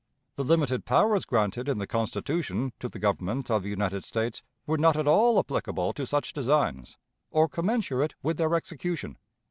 [0.35, 4.79] The limited powers granted in the Constitution to the Government of the United States were
[4.79, 6.97] not at all applicable to such designs,
[7.29, 9.19] or commensurate with their execution.